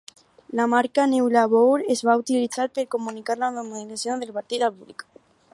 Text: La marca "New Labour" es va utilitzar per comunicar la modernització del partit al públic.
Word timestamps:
La 0.49 0.65
marca 0.73 1.05
"New 1.11 1.27
Labour" 1.33 1.83
es 1.97 2.01
va 2.09 2.17
utilitzar 2.23 2.67
per 2.79 2.89
comunicar 2.97 3.39
la 3.45 3.53
modernització 3.61 4.21
del 4.25 4.37
partit 4.41 4.69
al 4.71 4.79
públic. 4.81 5.07